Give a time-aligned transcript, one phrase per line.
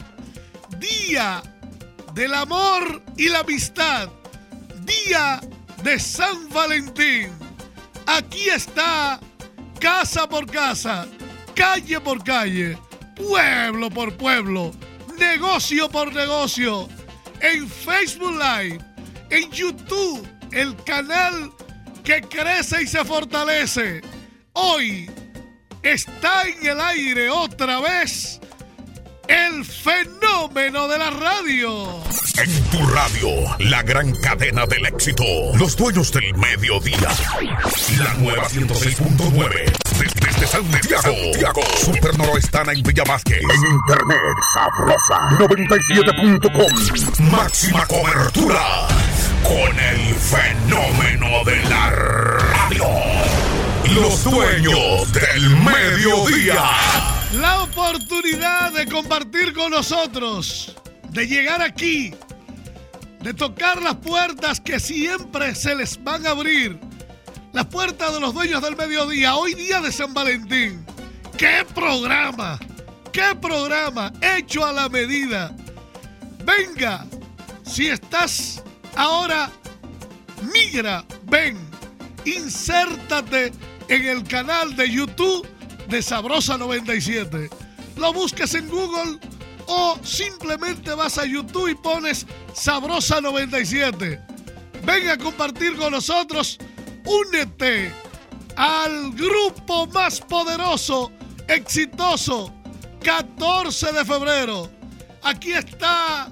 [0.79, 1.43] día
[2.13, 4.09] del amor y la amistad,
[4.85, 5.41] día
[5.83, 7.47] de San Valentín.
[8.07, 9.19] Aquí está,
[9.79, 11.07] casa por casa,
[11.55, 12.77] calle por calle,
[13.15, 14.73] pueblo por pueblo,
[15.17, 16.87] negocio por negocio,
[17.41, 18.79] en Facebook Live,
[19.29, 21.51] en YouTube, el canal
[22.03, 24.01] que crece y se fortalece.
[24.53, 25.09] Hoy
[25.83, 28.39] está en el aire otra vez
[29.27, 32.03] el fenómeno de la radio.
[32.37, 33.29] En tu radio,
[33.59, 35.23] la gran cadena del éxito.
[35.55, 37.09] Los dueños del mediodía.
[37.99, 39.71] La nueva 106.9.
[39.97, 41.01] Desde, desde Santiago.
[41.01, 41.61] Santiago.
[41.77, 43.41] Super Noroestana en Villa Vázquez.
[43.41, 44.19] En internet,
[44.53, 45.29] sabrosa.
[45.37, 47.31] 97.com.
[47.31, 48.87] Máxima cobertura.
[49.43, 52.85] Con el fenómeno de la radio.
[53.95, 57.16] Los dueños del mediodía.
[57.47, 60.75] La oportunidad de compartir con nosotros,
[61.11, 62.13] de llegar aquí,
[63.21, 66.77] de tocar las puertas que siempre se les van a abrir.
[67.53, 70.85] Las puertas de los dueños del mediodía, hoy día de San Valentín.
[71.37, 72.59] ¡Qué programa!
[73.13, 74.11] ¡Qué programa!
[74.21, 75.55] Hecho a la medida.
[76.43, 77.05] Venga,
[77.63, 78.61] si estás
[78.93, 79.49] ahora,
[80.53, 81.57] migra, ven,
[82.25, 83.53] insértate
[83.87, 85.47] en el canal de YouTube
[85.87, 87.49] de Sabrosa 97.
[87.97, 89.19] Lo busques en Google
[89.67, 94.21] o simplemente vas a YouTube y pones Sabrosa 97.
[94.83, 96.57] Ven a compartir con nosotros.
[97.05, 97.93] Únete
[98.55, 101.11] al grupo más poderoso,
[101.47, 102.53] exitoso,
[103.03, 104.71] 14 de febrero.
[105.23, 106.31] Aquí está,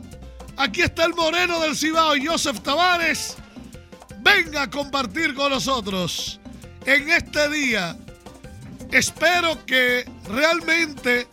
[0.58, 3.38] aquí está el moreno del Cibao, Joseph Tavares.
[4.20, 6.40] Venga a compartir con nosotros
[6.86, 7.98] en este día.
[8.92, 11.28] Espero que realmente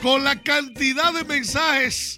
[0.00, 2.16] con la cantidad de mensajes.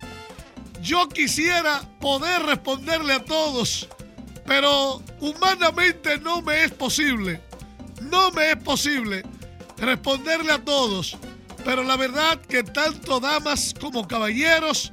[0.82, 3.88] Yo quisiera poder responderle a todos,
[4.44, 7.40] pero humanamente no me es posible.
[8.00, 9.22] No me es posible
[9.78, 11.16] responderle a todos.
[11.64, 14.92] Pero la verdad que tanto damas como caballeros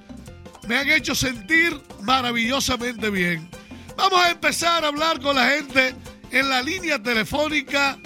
[0.68, 3.50] me han hecho sentir maravillosamente bien.
[3.97, 5.95] Vamos a empezar a hablar con la gente
[6.30, 7.97] en la línea telefónica.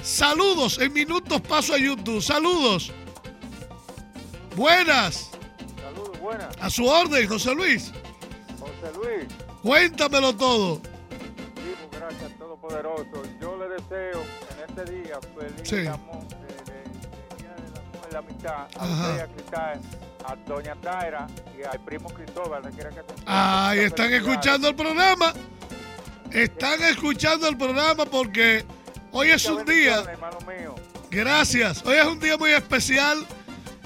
[0.00, 2.22] Saludos, en minutos paso a YouTube.
[2.22, 2.92] Saludos.
[4.54, 5.33] Buenas.
[6.24, 6.56] Buenas.
[6.58, 7.92] A su orden, José Luis.
[8.58, 9.28] José Luis.
[9.62, 10.76] Cuéntamelo todo.
[10.78, 13.22] Vivo, gracias, Todopoderoso.
[13.40, 15.86] Yo le deseo en este día feliz Sí.
[15.86, 16.34] amor, de,
[17.44, 19.08] Amor y la Amistad a Ajá.
[19.10, 19.80] usted, a Cristal,
[20.24, 21.26] a Doña Taira
[21.58, 22.62] y al primo Cristóbal.
[22.70, 25.34] que que están escuchando el programa.
[26.30, 28.64] Están escuchando el programa porque
[29.12, 30.00] hoy es un día.
[30.00, 30.74] hermano mío.
[31.10, 31.84] Gracias.
[31.84, 33.26] Hoy es un día muy especial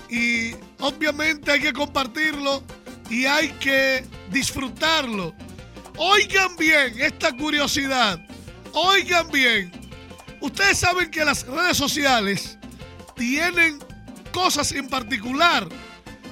[0.08, 2.62] y obviamente hay que compartirlo
[3.10, 5.34] y hay que disfrutarlo.
[5.96, 8.20] Oigan bien esta curiosidad.
[8.72, 9.72] Oigan bien.
[10.40, 12.58] Ustedes saben que las redes sociales
[13.16, 13.78] tienen
[14.32, 15.68] cosas en particular.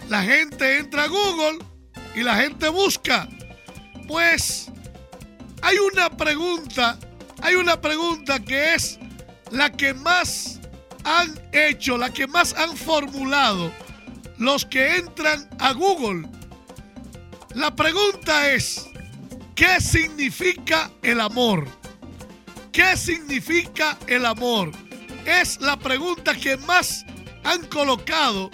[0.08, 1.58] La gente entra a Google
[2.14, 3.28] y la gente busca.
[4.06, 4.70] Pues
[5.62, 6.98] hay una pregunta,
[7.42, 9.00] hay una pregunta que es
[9.50, 10.60] la que más
[11.02, 13.72] han hecho, la que más han formulado
[14.38, 16.28] los que entran a Google.
[17.54, 18.86] La pregunta es,
[19.54, 21.66] ¿qué significa el amor?
[22.72, 24.72] ¿Qué significa el amor?
[25.24, 27.04] Es la pregunta que más
[27.44, 28.50] han colocado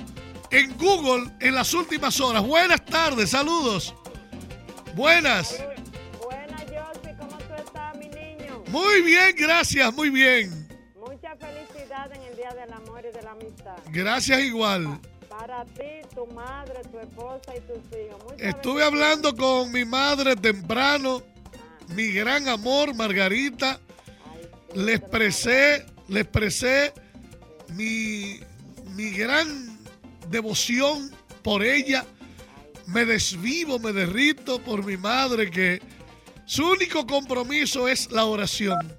[0.51, 2.43] en Google en las últimas horas.
[2.43, 3.95] Buenas tardes, saludos.
[4.95, 5.57] Buenas.
[6.23, 8.63] Buenas, Josie, ¿cómo tú estás, mi niño?
[8.69, 10.69] Muy bien, gracias, muy bien.
[10.95, 13.77] Mucha felicidad en el Día del Amor y de la Amistad.
[13.91, 15.01] Gracias igual.
[15.39, 18.35] Para ti, tu madre, tu esposa y tus hijos.
[18.37, 21.23] Estuve hablando con mi madre temprano,
[21.89, 23.81] mi gran amor, Margarita.
[24.31, 26.93] Ay, sí, Le expresé, le expresé
[27.69, 28.41] mi,
[28.95, 29.79] mi gran
[30.29, 31.11] devoción
[31.43, 32.05] por ella.
[32.87, 35.81] Me desvivo, me derrito por mi madre que
[36.45, 38.95] su único compromiso es la oración.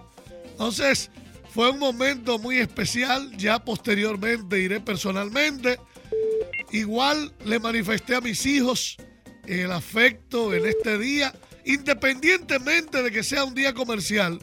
[0.45, 1.11] Entonces,
[1.53, 3.37] fue un momento muy especial.
[3.37, 5.79] Ya posteriormente iré personalmente.
[6.73, 8.97] Igual le manifesté a mis hijos
[9.45, 11.31] el afecto en este día,
[11.65, 14.39] independientemente de que sea un día comercial.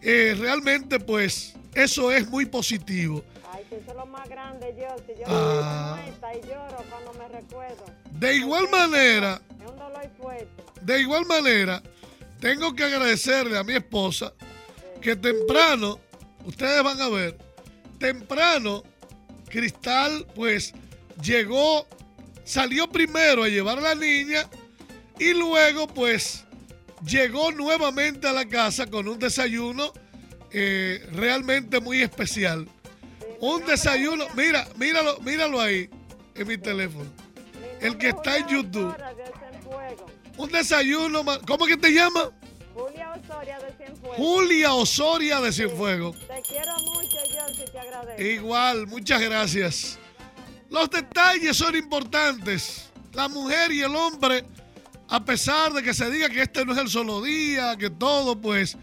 [0.00, 3.22] Eh, realmente, pues, eso es muy positivo.
[3.52, 5.14] Ay, que eso es lo más grande, Josie.
[5.18, 5.98] Yo Ah.
[6.00, 7.84] me y lloro cuando me recuerdo.
[8.12, 10.62] De igual manera, Es un dolor fuerte.
[10.80, 11.82] de igual manera,
[12.40, 14.32] tengo que agradecerle a mi esposa
[15.02, 15.98] que temprano,
[16.46, 17.36] ustedes van a ver,
[17.98, 18.82] temprano,
[19.50, 20.72] Cristal, pues,
[21.20, 21.86] llegó,
[22.44, 24.48] salió primero a llevar a la niña
[25.18, 26.44] y luego, pues,
[27.06, 29.92] llegó nuevamente a la casa con un desayuno
[30.50, 32.68] eh, realmente muy especial.
[33.40, 35.90] Un desayuno, mira, míralo, míralo ahí
[36.34, 37.10] en mi teléfono.
[37.80, 38.94] El que está es en YouTube.
[40.36, 42.30] Un desayuno, ¿cómo que te llama?
[42.74, 44.16] Julia Osoria de Cienfuegos.
[44.16, 46.16] Julia Osoria de Cienfuegos.
[46.18, 48.22] Te quiero mucho, Josie, te agradezco.
[48.22, 49.98] Igual, muchas gracias.
[50.72, 52.90] Los detalles son importantes.
[53.12, 54.42] La mujer y el hombre,
[55.06, 58.40] a pesar de que se diga que este no es el solo día, que todo,
[58.40, 58.78] pues,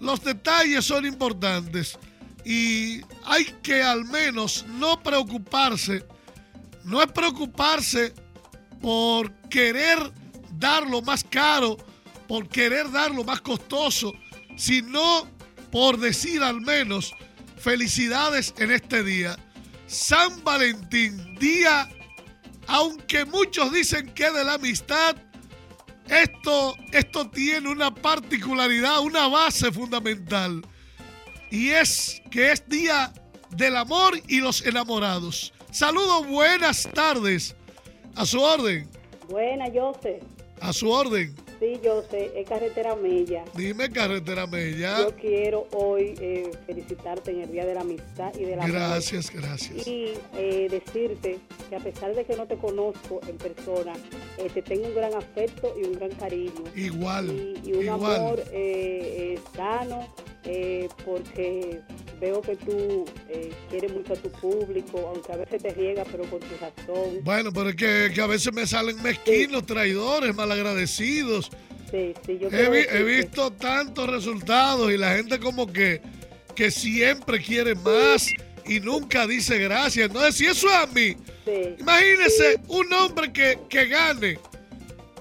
[0.00, 1.96] los detalles son importantes.
[2.44, 6.04] Y hay que al menos no preocuparse.
[6.82, 8.12] No es preocuparse
[8.82, 9.98] por querer
[10.58, 11.76] dar lo más caro,
[12.26, 14.12] por querer dar lo más costoso,
[14.56, 15.28] sino
[15.70, 17.14] por decir al menos
[17.56, 19.36] felicidades en este día.
[19.90, 21.88] San Valentín, día,
[22.68, 25.16] aunque muchos dicen que de la amistad,
[26.08, 30.62] esto, esto tiene una particularidad, una base fundamental.
[31.50, 33.12] Y es que es día
[33.50, 35.52] del amor y los enamorados.
[35.72, 37.56] Saludos, buenas tardes.
[38.14, 38.88] A su orden,
[39.28, 40.20] Buena, yo sé.
[40.60, 41.34] a su orden.
[41.60, 42.32] Sí, yo sé.
[42.34, 43.44] Es carretera Mella.
[43.54, 44.98] Dime, carretera Mella.
[45.00, 49.30] Yo quiero hoy eh, felicitarte en el Día de la Amistad y de la Gracias,
[49.30, 49.86] gracias.
[49.86, 51.38] Y eh, decirte
[51.68, 53.92] que a pesar de que no te conozco en persona,
[54.38, 56.64] eh, te tengo un gran afecto y un gran cariño.
[56.74, 58.16] Igual, Y, y un igual.
[58.16, 60.08] amor eh, eh, sano,
[60.44, 61.80] eh, porque
[62.18, 66.24] veo que tú eh, quieres mucho a tu público, aunque a veces te riega, pero
[66.24, 67.18] con tu razón.
[67.22, 71.49] Bueno, pero es que, que a veces me salen mezquinos, traidores, malagradecidos.
[71.90, 76.00] Sí, sí, yo He, visto tantos resultados y la gente como que,
[76.54, 78.28] que siempre quiere más
[78.64, 80.06] y nunca dice gracias.
[80.06, 81.74] Entonces, si eso es a mí, Sí.
[81.80, 84.38] imagínese un hombre que, que gane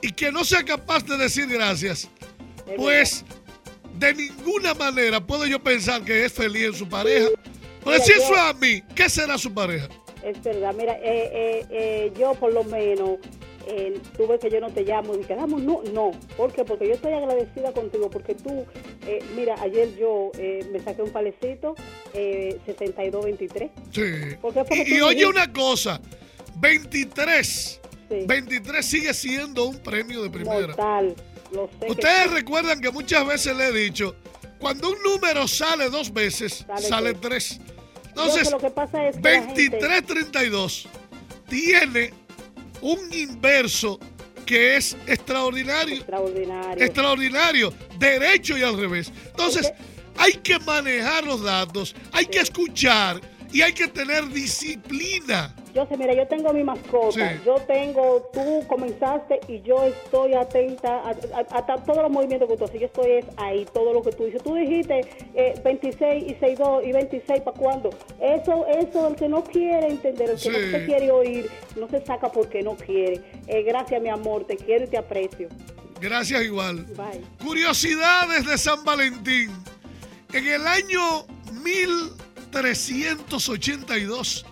[0.01, 2.07] y que no sea capaz de decir gracias.
[2.67, 3.25] es Pues
[3.97, 7.29] de ninguna manera puedo yo pensar que es feliz en su pareja.
[7.83, 9.87] Porque Mira, si yo- eso es a mí, ¿qué será su pareja?
[10.21, 13.17] Es verdad, mira, eh, eh, eh, yo por lo menos
[14.17, 16.11] tú ves que yo no te llamo y quedamos, no, no.
[16.37, 16.63] ¿Por qué?
[16.65, 18.65] Porque yo estoy agradecida contigo, porque tú,
[19.05, 21.75] eh, mira, ayer yo eh, me saqué un palecito
[22.13, 23.69] eh, 62-23.
[23.91, 24.93] Sí.
[24.95, 26.01] Y, oye una cosa,
[26.57, 27.79] 23.
[28.09, 28.15] Sí.
[28.25, 30.67] 23 sigue siendo un premio de primera.
[30.67, 31.15] Mortal.
[31.51, 31.91] Lo sé.
[31.91, 34.15] Ustedes recuerdan que muchas veces le he dicho,
[34.59, 37.59] cuando un número sale dos veces, Sale sale tres.
[38.07, 40.87] Entonces, sé lo que pasa es que la gente- 2332
[41.47, 42.13] tiene
[42.81, 43.99] un inverso
[44.45, 45.95] que es extraordinario.
[45.95, 46.83] Extraordinario.
[46.83, 49.11] Extraordinario, derecho y al revés.
[49.27, 49.71] Entonces,
[50.17, 53.21] hay que manejar los datos, hay que escuchar
[53.51, 55.55] y hay que tener disciplina.
[55.73, 57.11] Yo sé, mira, yo tengo mi mascota.
[57.11, 57.41] Sí.
[57.45, 62.49] Yo tengo, tú comenzaste y yo estoy atenta a, a- a ta- todos los movimientos
[62.49, 62.79] que tú haces.
[62.81, 64.41] Yo estoy es ahí, todo lo que tú dices.
[64.43, 65.01] Tú dijiste
[65.35, 67.89] eh, 26 y 62 y 26 para cuándo.
[68.19, 70.49] Eso, eso, el que no quiere entender, el que Sí.
[70.49, 73.21] no se quiere oír, no se saca porque no quiere.
[73.47, 75.49] Eh, gracias, mi amor, te quiero y te aprecio.
[76.01, 76.85] Gracias igual.
[76.95, 77.21] Bye.
[77.45, 79.51] Curiosidades de San Valentín.
[80.33, 81.25] En el año
[82.51, 84.45] 1382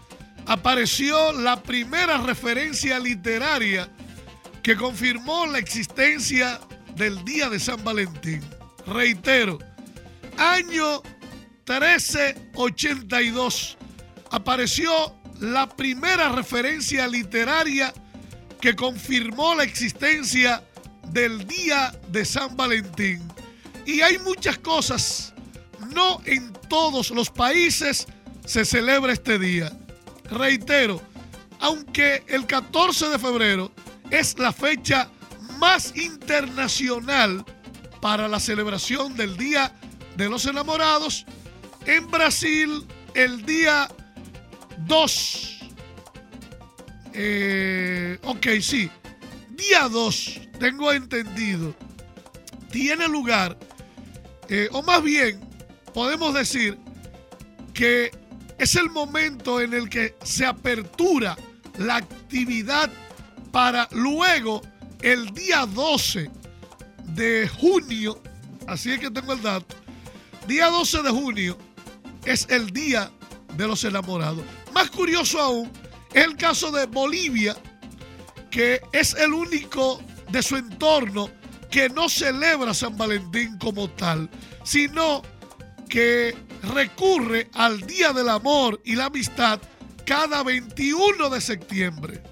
[0.45, 3.89] apareció la primera referencia literaria
[4.63, 6.59] que confirmó la existencia
[6.95, 8.41] del Día de San Valentín.
[8.85, 9.59] Reitero,
[10.37, 11.01] año
[11.67, 13.77] 1382
[14.31, 17.93] apareció la primera referencia literaria
[18.61, 20.63] que confirmó la existencia
[21.09, 23.21] del Día de San Valentín.
[23.85, 25.33] Y hay muchas cosas,
[25.97, 28.05] no en todos los países
[28.45, 29.75] se celebra este día.
[30.29, 31.01] Reitero,
[31.59, 33.71] aunque el 14 de febrero
[34.11, 35.09] es la fecha
[35.57, 37.43] más internacional
[37.99, 39.73] para la celebración del Día
[40.15, 41.25] de los Enamorados,
[41.87, 42.85] en Brasil
[43.15, 43.87] el día
[44.85, 45.57] 2
[47.19, 48.91] eh, ok, sí.
[49.49, 51.73] Día 2, tengo entendido,
[52.69, 53.57] tiene lugar,
[54.49, 55.46] eh, o más bien,
[55.93, 56.77] podemos decir
[57.73, 58.11] que
[58.57, 61.37] es el momento en el que se apertura
[61.77, 62.89] la actividad
[63.51, 64.61] para luego
[65.01, 66.29] el día 12
[67.13, 68.21] de junio,
[68.67, 69.75] así es que tengo el dato,
[70.47, 71.57] día 12 de junio
[72.25, 73.11] es el día
[73.55, 74.43] de los enamorados.
[74.73, 75.71] Más curioso aún
[76.13, 77.55] es el caso de Bolivia,
[78.49, 81.29] que es el único de su entorno
[81.69, 84.29] que no celebra San Valentín como tal,
[84.63, 85.21] sino
[85.87, 86.35] que
[86.73, 89.59] recurre al Día del Amor y la Amistad
[90.05, 92.23] cada 21 de septiembre.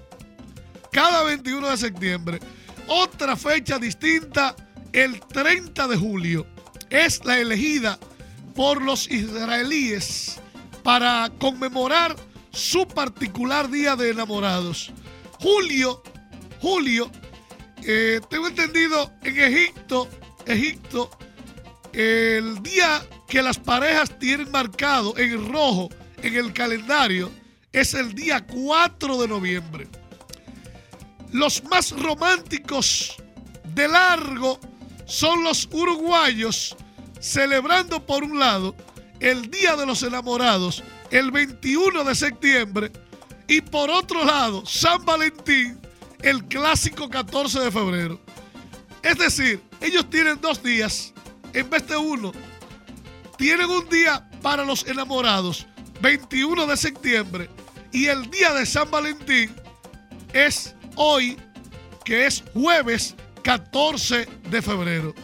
[0.92, 2.40] Cada 21 de septiembre.
[2.88, 4.54] Otra fecha distinta,
[4.92, 6.46] el 30 de julio,
[6.90, 7.98] es la elegida
[8.54, 10.40] por los israelíes
[10.82, 12.16] para conmemorar
[12.50, 14.92] su particular día de enamorados.
[15.40, 16.02] Julio,
[16.60, 17.10] Julio,
[17.82, 20.08] eh, tengo entendido, en Egipto,
[20.46, 21.10] Egipto,
[21.96, 25.88] el día que las parejas tienen marcado en rojo
[26.22, 27.30] en el calendario
[27.72, 29.88] es el día 4 de noviembre.
[31.32, 33.16] Los más románticos
[33.74, 34.60] de largo
[35.06, 36.76] son los uruguayos
[37.18, 38.76] celebrando por un lado
[39.18, 42.92] el Día de los Enamorados el 21 de septiembre
[43.48, 45.80] y por otro lado San Valentín
[46.20, 48.20] el clásico 14 de febrero.
[49.02, 51.14] Es decir, ellos tienen dos días
[51.56, 52.32] en vez de uno.
[53.38, 55.66] Tienen un día para los enamorados,
[56.02, 57.50] 21 de septiembre,
[57.92, 59.54] y el día de San Valentín
[60.34, 61.38] es hoy,
[62.04, 65.14] que es jueves 14 de febrero.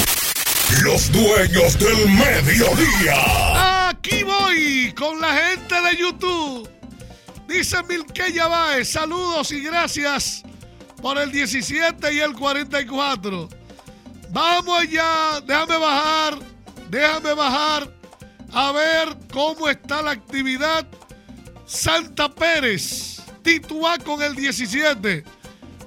[0.82, 3.90] Los dueños del mediodía.
[3.90, 6.68] Aquí voy con la gente de YouTube.
[7.46, 10.42] Dice Milqueya Baez, saludos y gracias
[11.02, 13.48] por el 17 y el 44.
[14.30, 16.38] Vamos allá, déjame bajar,
[16.88, 17.92] déjame bajar
[18.52, 20.86] a ver cómo está la actividad.
[21.66, 25.24] Santa Pérez, Tituá con el 17.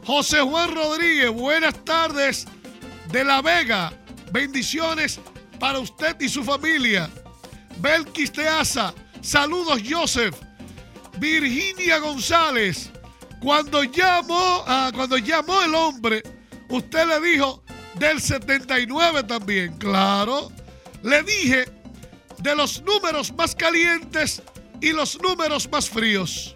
[0.05, 2.45] José Juan Rodríguez, buenas tardes
[3.12, 3.93] de La Vega.
[4.31, 5.19] Bendiciones
[5.60, 7.10] para usted y su familia.
[7.77, 10.36] Belkis Teaza, saludos Joseph.
[11.17, 12.91] Virginia González,
[13.45, 16.23] cuando llamó, ah, cuando llamó el hombre,
[16.67, 20.51] usted le dijo del 79 también, claro.
[21.03, 21.65] Le dije
[22.39, 24.41] de los números más calientes
[24.81, 26.55] y los números más fríos.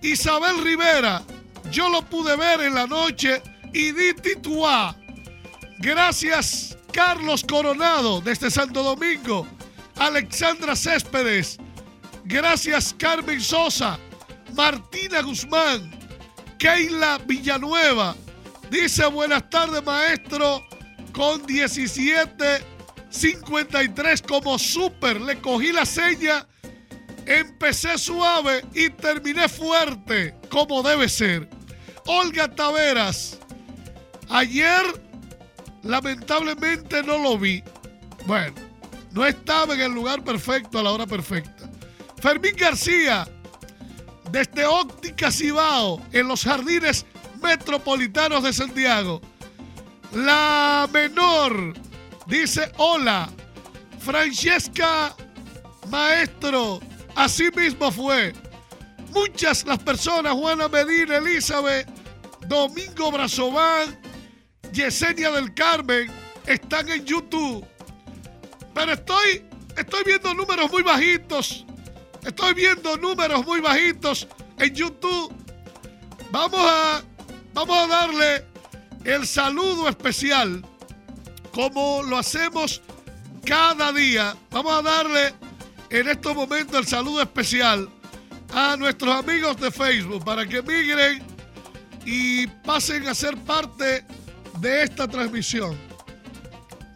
[0.00, 1.22] Isabel Rivera,
[1.70, 3.42] yo lo pude ver en la noche
[3.74, 4.96] y di tituá.
[5.80, 9.46] Gracias, Carlos Coronado, desde Santo Domingo.
[9.96, 11.58] Alexandra Céspedes.
[12.24, 13.98] Gracias, Carmen Sosa.
[14.54, 15.90] Martina Guzmán.
[16.58, 18.14] Keila Villanueva.
[18.70, 20.64] Dice buenas tardes, maestro.
[21.12, 25.20] Con 17.53 como súper.
[25.20, 26.46] Le cogí la seña.
[27.26, 31.48] Empecé suave y terminé fuerte, como debe ser.
[32.06, 33.38] Olga Taveras.
[34.28, 34.82] Ayer,
[35.82, 37.64] lamentablemente, no lo vi.
[38.26, 38.54] Bueno,
[39.12, 41.70] no estaba en el lugar perfecto a la hora perfecta.
[42.20, 43.26] Fermín García,
[44.34, 47.06] desde Óptica Cibao, en los jardines
[47.40, 49.20] metropolitanos de Santiago.
[50.12, 51.72] La menor
[52.26, 53.30] dice hola.
[54.00, 55.14] Francesca
[55.88, 56.80] Maestro,
[57.14, 58.32] así mismo fue.
[59.12, 61.88] Muchas las personas, Juana Medina, Elizabeth,
[62.48, 63.96] Domingo Brazován,
[64.72, 66.10] Yesenia del Carmen,
[66.44, 67.64] están en YouTube.
[68.74, 69.44] Pero estoy,
[69.76, 71.64] estoy viendo números muy bajitos.
[72.24, 74.26] Estoy viendo números muy bajitos
[74.58, 75.32] en YouTube.
[76.30, 77.02] Vamos a,
[77.52, 78.44] vamos a darle
[79.04, 80.64] el saludo especial
[81.52, 82.80] como lo hacemos
[83.44, 84.34] cada día.
[84.50, 85.34] Vamos a darle
[85.90, 87.90] en estos momentos el saludo especial
[88.54, 91.22] a nuestros amigos de Facebook para que migren
[92.06, 94.04] y pasen a ser parte
[94.60, 95.78] de esta transmisión.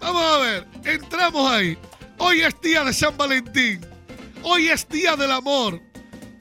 [0.00, 1.76] Vamos a ver, entramos ahí.
[2.16, 3.97] Hoy es día de San Valentín.
[4.42, 5.80] Hoy es día del amor.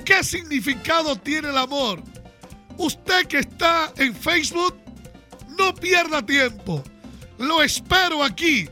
[0.05, 2.01] ¿Qué significado tiene el amor?
[2.77, 4.75] Usted que está en Facebook,
[5.57, 6.83] no pierda tiempo.
[7.37, 8.69] Lo espero aquí.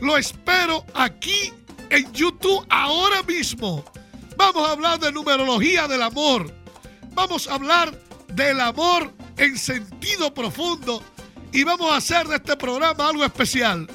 [0.00, 1.52] Lo espero aquí
[1.90, 3.84] en YouTube ahora mismo.
[4.36, 6.52] Vamos a hablar de numerología del amor.
[7.12, 11.02] Vamos a hablar del amor en sentido profundo.
[11.52, 13.86] Y vamos a hacer de este programa algo especial.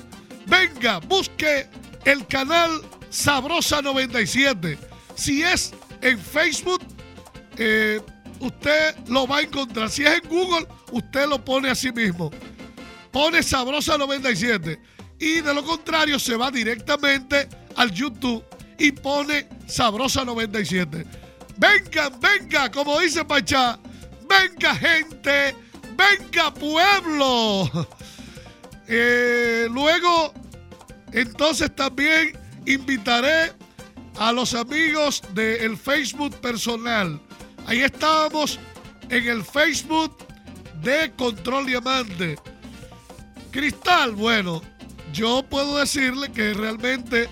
[0.47, 1.67] Venga, busque
[2.05, 4.77] el canal Sabrosa 97.
[5.15, 6.81] Si es en Facebook,
[7.57, 8.01] eh,
[8.39, 9.89] usted lo va a encontrar.
[9.89, 12.31] Si es en Google, usted lo pone a sí mismo.
[13.11, 14.79] Pone Sabrosa 97.
[15.19, 18.43] Y de lo contrario, se va directamente al YouTube
[18.79, 21.05] y pone Sabrosa 97.
[21.57, 23.77] Vengan, venga, como dice Pachá.
[24.27, 25.55] Venga, gente.
[25.95, 27.69] Venga, pueblo.
[28.93, 30.33] Eh, luego,
[31.13, 33.53] entonces también invitaré
[34.19, 37.19] a los amigos del Facebook personal.
[37.65, 38.59] Ahí estábamos
[39.09, 40.17] en el Facebook
[40.81, 42.37] de Control Diamante.
[43.51, 44.61] Cristal, bueno,
[45.13, 47.29] yo puedo decirle que realmente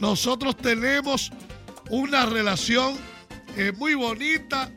[0.00, 1.30] nosotros tenemos
[1.90, 2.96] una relación
[3.56, 4.70] eh, muy bonita.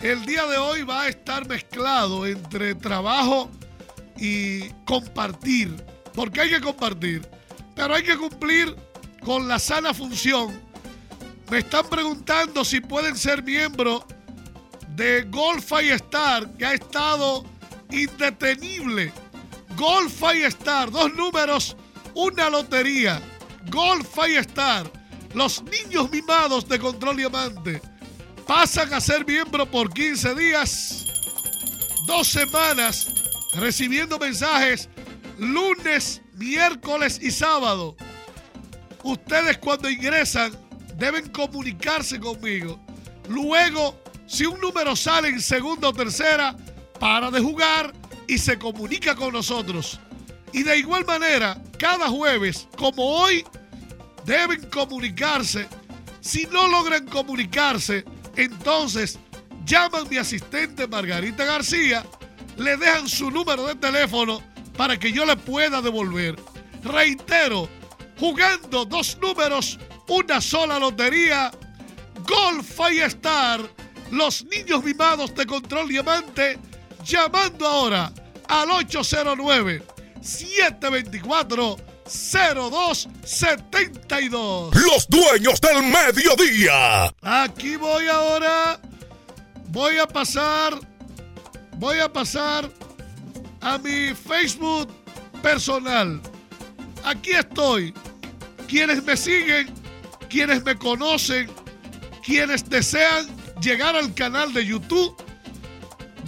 [0.00, 3.50] El día de hoy va a estar mezclado entre trabajo
[4.18, 5.74] y compartir,
[6.14, 7.22] porque hay que compartir,
[7.74, 8.74] pero hay que cumplir
[9.24, 10.60] con la sana función.
[11.50, 14.04] Me están preguntando si pueden ser miembros
[14.96, 17.44] de Golf Star, que ha estado
[17.90, 19.12] indetenible.
[19.76, 21.76] Golf Star, dos números,
[22.14, 23.20] una lotería.
[23.70, 24.90] Golf Star,
[25.34, 27.80] los niños mimados de Control Diamante
[28.46, 31.04] pasan a ser miembro por 15 días,
[32.06, 33.08] dos semanas,
[33.54, 34.88] recibiendo mensajes
[35.38, 37.96] lunes, miércoles y sábado
[39.12, 40.52] ustedes cuando ingresan
[40.96, 42.80] deben comunicarse conmigo
[43.28, 46.56] Luego, si un número sale en segunda o tercera,
[46.98, 47.92] para de jugar
[48.28, 50.00] y se comunica con nosotros.
[50.52, 53.44] Y de igual manera, cada jueves, como hoy,
[54.24, 55.66] deben comunicarse.
[56.20, 58.04] Si no logran comunicarse,
[58.36, 59.18] entonces
[59.64, 62.04] llaman a mi asistente Margarita García,
[62.56, 64.40] le dejan su número de teléfono
[64.76, 66.36] para que yo le pueda devolver.
[66.82, 67.68] Reitero,
[68.18, 71.50] jugando dos números, una sola lotería,
[72.26, 73.60] Golf Star,
[74.10, 76.58] los niños mimados de Control Diamante,
[77.04, 78.12] llamando ahora
[78.48, 79.82] al 809
[80.20, 81.76] 724
[82.06, 84.74] 0272.
[84.74, 87.12] Los dueños del mediodía.
[87.22, 88.80] Aquí voy ahora.
[89.68, 90.74] Voy a pasar.
[91.74, 92.70] Voy a pasar
[93.60, 94.88] a mi Facebook
[95.42, 96.20] personal.
[97.04, 97.92] Aquí estoy.
[98.68, 99.72] Quienes me siguen,
[100.28, 101.48] quienes me conocen,
[102.24, 103.26] quienes desean
[103.60, 105.16] llegar al canal de YouTube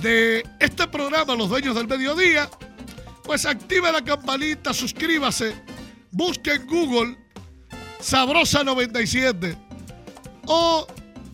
[0.01, 2.49] de este programa, Los Dueños del Mediodía,
[3.25, 5.55] pues active la campanita, suscríbase,
[6.11, 7.19] busque en Google
[8.01, 9.57] Sabrosa 97
[10.47, 10.87] o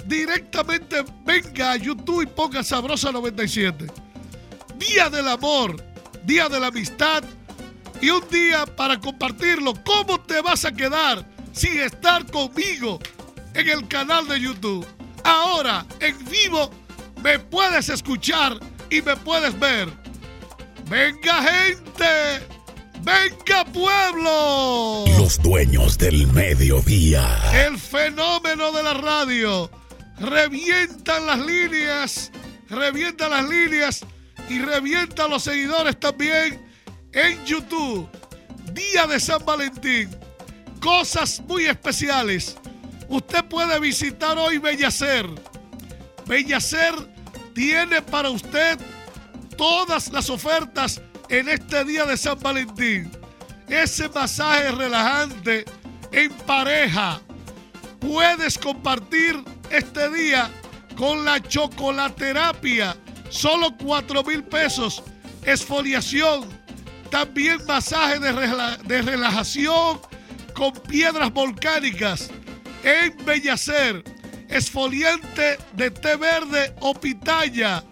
[0.07, 3.87] directamente venga a YouTube y ponga Sabrosa 97.
[4.77, 5.77] Día del amor,
[6.25, 7.23] día de la amistad
[8.05, 9.73] y un día para compartirlo.
[9.83, 12.99] ¿Cómo te vas a quedar sin estar conmigo
[13.55, 14.87] en el canal de YouTube?
[15.25, 16.71] Ahora, en vivo,
[17.23, 19.89] me puedes escuchar y me puedes ver.
[20.87, 22.47] Venga gente,
[23.01, 25.07] venga pueblo.
[25.17, 27.25] Los dueños del mediodía.
[27.55, 29.71] El fenómeno de la radio.
[30.19, 32.31] Revientan las líneas,
[32.69, 34.05] revientan las líneas
[34.51, 36.74] y revientan los seguidores también
[37.15, 38.09] en YouTube.
[38.73, 40.11] Día de San Valentín.
[40.81, 42.57] Cosas muy especiales.
[43.09, 45.27] Usted puede visitar hoy Bellacer.
[46.27, 46.95] Bellacer
[47.55, 48.79] tiene para usted
[49.57, 53.11] todas las ofertas en este día de San Valentín.
[53.69, 55.65] Ese masaje relajante
[56.13, 57.21] en pareja.
[58.01, 60.51] Puedes compartir este día
[60.97, 62.97] con la chocolaterapia.
[63.31, 65.03] Solo 4 mil pesos.
[65.45, 66.64] Esfoliación.
[67.15, 70.01] También masaje de, relajación
[70.53, 72.29] con piedras volcánicas
[72.83, 74.03] en Bellacer
[74.49, 77.85] esfoliante de té verde o pitaya.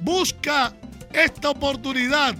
[0.00, 0.74] Busca
[1.12, 2.34] esta oportunidad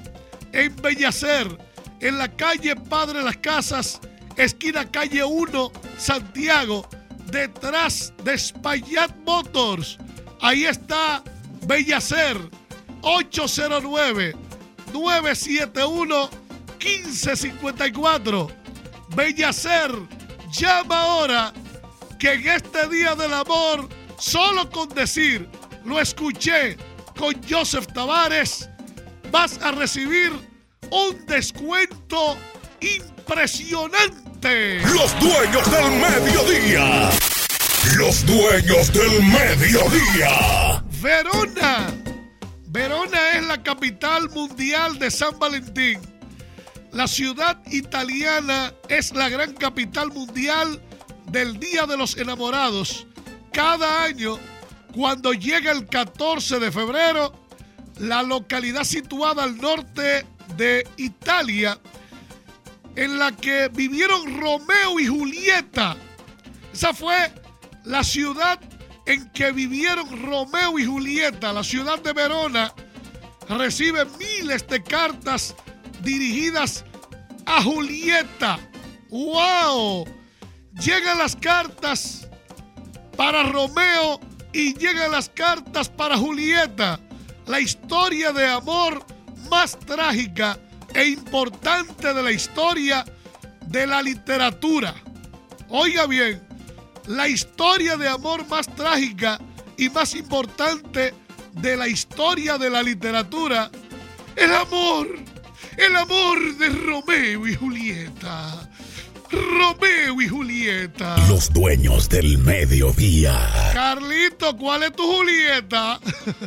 [0.50, 1.56] en Bellacer,
[2.00, 4.00] en la calle Padre Las Casas,
[4.36, 6.88] esquina calle 1, Santiago,
[7.26, 9.98] detrás de Spayat Motors.
[10.40, 11.22] Ahí está
[11.64, 12.36] Bellacer,
[13.02, 14.47] 809
[14.92, 16.30] 971
[16.78, 18.50] 1554.
[19.14, 19.90] Bellacer,
[20.52, 21.52] llama ahora
[22.18, 25.48] que en este día del amor, solo con decir,
[25.84, 26.76] lo escuché
[27.16, 28.68] con Joseph Tavares,
[29.30, 30.32] vas a recibir
[30.90, 32.36] un descuento
[32.80, 34.80] impresionante.
[34.94, 37.10] Los dueños del mediodía.
[37.96, 40.82] Los dueños del mediodía.
[41.00, 41.86] Verona.
[42.70, 46.00] Verona es la capital mundial de San Valentín.
[46.92, 50.78] La ciudad italiana es la gran capital mundial
[51.30, 53.06] del Día de los Enamorados,
[53.52, 54.38] cada año,
[54.94, 57.32] cuando llega el 14 de febrero,
[58.00, 60.26] la localidad situada al norte
[60.58, 61.78] de Italia,
[62.96, 65.96] en la que vivieron Romeo y Julieta.
[66.72, 67.32] Esa fue
[67.84, 68.60] la ciudad
[69.08, 72.74] en que vivieron Romeo y Julieta, la ciudad de Verona,
[73.48, 75.54] recibe miles de cartas
[76.02, 76.84] dirigidas
[77.46, 78.58] a Julieta.
[79.08, 80.04] ¡Wow!
[80.78, 82.28] Llegan las cartas
[83.16, 84.20] para Romeo
[84.52, 87.00] y llegan las cartas para Julieta.
[87.46, 89.06] La historia de amor
[89.48, 90.58] más trágica
[90.92, 93.06] e importante de la historia
[93.68, 94.94] de la literatura.
[95.70, 96.46] Oiga bien,
[97.08, 99.40] la historia de amor más trágica
[99.76, 101.14] y más importante
[101.52, 103.70] de la historia de la literatura.
[104.36, 105.08] El amor,
[105.76, 108.70] el amor de Romeo y Julieta.
[109.30, 111.16] Romeo y Julieta.
[111.28, 113.70] Los dueños del mediodía.
[113.72, 115.98] Carlito, ¿cuál es tu Julieta?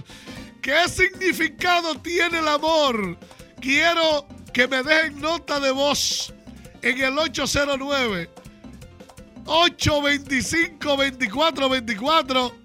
[0.61, 3.17] ¿Qué significado tiene el amor?
[3.59, 6.33] Quiero que me dejen nota de voz
[6.83, 8.40] en el 809
[9.45, 12.55] 825 2424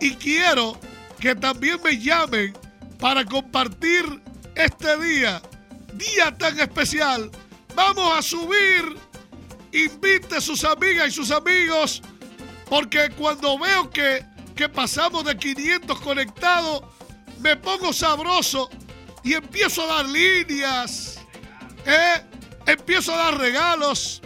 [0.00, 0.78] y quiero
[1.18, 2.56] que también me llamen
[2.98, 4.04] para compartir
[4.54, 5.42] este día,
[5.94, 7.30] día tan especial.
[7.74, 8.96] Vamos a subir
[9.72, 12.00] invite a sus amigas y sus amigos,
[12.68, 14.24] porque cuando veo que
[14.56, 16.82] que pasamos de 500 conectados,
[17.40, 18.70] me pongo sabroso
[19.22, 21.20] y empiezo a dar líneas.
[21.84, 22.22] ¿eh?
[22.64, 24.22] Empiezo a dar regalos.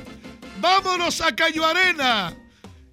[0.61, 2.37] Vámonos a Cayo Arena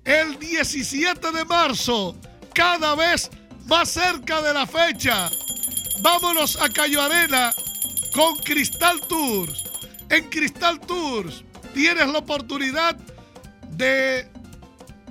[0.06, 2.15] el 17 de marzo,
[2.53, 3.30] cada vez
[3.65, 5.30] más cerca de la fecha.
[6.01, 7.51] Vámonos a Cayo Arena
[8.13, 9.65] con Cristal Tours.
[10.10, 12.95] En Cristal Tours tienes la oportunidad
[13.71, 14.32] de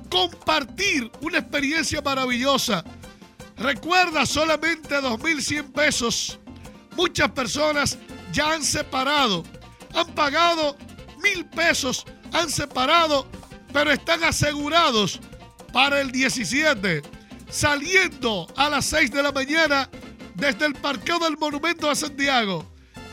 [0.09, 2.83] compartir una experiencia maravillosa.
[3.59, 6.38] Recuerda solamente 2.100 pesos.
[6.97, 7.99] Muchas personas
[8.33, 9.45] ya han separado,
[9.95, 10.75] han pagado
[11.23, 13.27] mil pesos, han separado,
[13.73, 15.21] pero están asegurados
[15.73, 17.03] para el 17,
[17.51, 19.89] saliendo a las 6 de la mañana
[20.35, 22.67] desde el parqueo del Monumento a Santiago.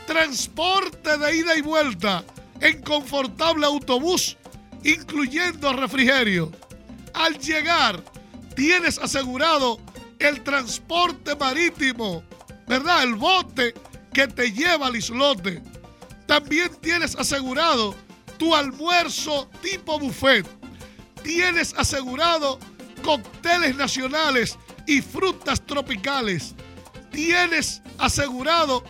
[0.06, 2.24] Transporte de ida y vuelta
[2.60, 4.36] en confortable autobús,
[4.82, 6.52] incluyendo refrigerio.
[7.14, 8.02] Al llegar,
[8.54, 9.78] tienes asegurado
[10.18, 12.22] el transporte marítimo,
[12.66, 13.02] ¿verdad?
[13.02, 13.74] El bote
[14.12, 15.62] que te lleva al islote.
[16.26, 17.94] También tienes asegurado
[18.38, 20.46] tu almuerzo tipo buffet.
[21.22, 22.58] Tienes asegurado
[23.02, 26.54] cócteles nacionales y frutas tropicales.
[27.10, 28.84] Tienes asegurado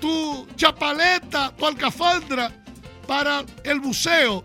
[0.00, 2.52] tu chapaleta, tu alcafandra
[3.06, 4.44] para el buceo,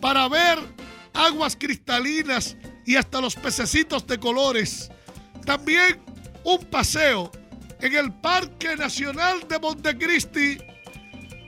[0.00, 0.58] para ver
[1.14, 4.90] aguas cristalinas y hasta los pececitos de colores.
[5.44, 6.00] También
[6.44, 7.30] un paseo
[7.80, 10.58] en el Parque Nacional de Montecristi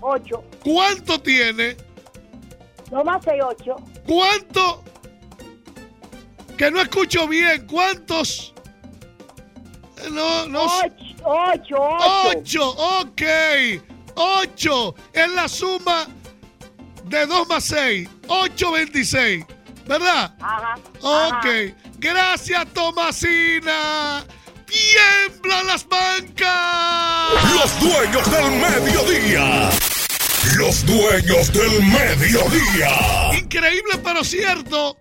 [0.00, 0.42] 8.
[0.64, 1.76] ¿Cuánto tiene?
[2.90, 3.76] 2 más 6, 8.
[4.06, 4.84] ¿Cuánto?
[6.56, 7.66] Que no escucho bien.
[7.66, 8.52] ¿Cuántos?
[9.98, 10.64] Eh, No, no.
[10.64, 12.38] 8, 8, 8.
[12.38, 13.22] 8, ok.
[14.16, 16.06] 8 es la suma
[17.04, 18.08] de 2 más 6.
[18.26, 19.44] 8, 26.
[19.86, 20.34] ¿Verdad?
[20.40, 20.74] Ajá.
[21.00, 21.44] Ok.
[21.46, 21.74] ajá.
[21.98, 24.24] Gracias, Tomasina.
[24.68, 27.54] ¡Tiemblan las bancas!
[27.54, 29.70] Los dueños del mediodía.
[30.56, 33.38] Los dueños del mediodía.
[33.38, 34.98] Increíble pero cierto.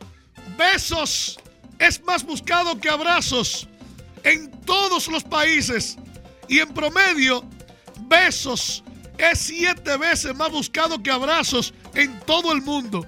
[0.58, 1.38] Besos
[1.80, 3.68] es más buscado que abrazos
[4.24, 5.98] en todos los países.
[6.48, 7.44] Y en promedio,
[8.08, 8.84] besos
[9.18, 13.06] es siete veces más buscado que abrazos en todo el mundo.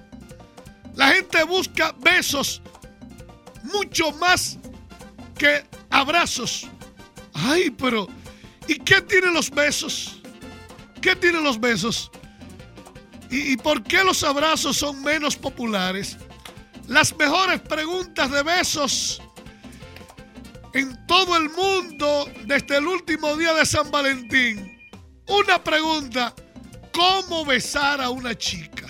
[0.96, 2.62] La gente busca besos
[3.64, 4.58] mucho más
[5.38, 6.68] que abrazos.
[7.34, 8.08] Ay, pero
[8.68, 10.22] ¿y qué tienen los besos?
[11.02, 12.12] ¿Qué tienen los besos?
[13.32, 16.18] ¿Y, por qué los abrazos son menos populares?
[16.88, 19.22] Las mejores preguntas de besos
[20.74, 24.80] en todo el mundo desde el último día de San Valentín.
[25.28, 26.34] Una pregunta,
[26.92, 28.88] ¿cómo besar a una chica?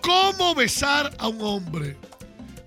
[0.00, 1.96] ¿Cómo besar a un hombre?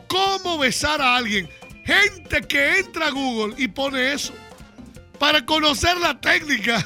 [0.09, 1.49] ¿Cómo besar a alguien?
[1.87, 4.33] Gente que entra a Google y pone eso
[5.17, 6.85] para conocer la técnica.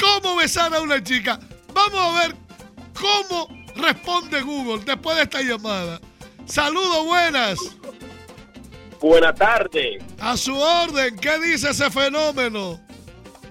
[0.00, 1.38] ¿Cómo besar a una chica?
[1.74, 2.34] Vamos a ver
[2.98, 6.00] cómo responde Google después de esta llamada.
[6.46, 7.58] Saludos, buenas.
[8.98, 10.02] Buenas tardes.
[10.18, 12.80] A su orden, ¿qué dice ese fenómeno?